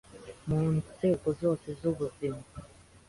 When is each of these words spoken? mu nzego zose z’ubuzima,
mu 0.47 0.61
nzego 0.77 1.27
zose 1.41 1.67
z’ubuzima, 1.79 2.41